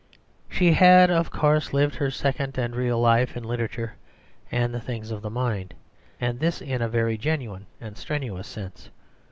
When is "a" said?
6.81-6.89